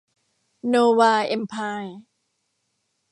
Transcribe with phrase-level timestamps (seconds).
[0.67, 1.99] โนวา เอมไพร์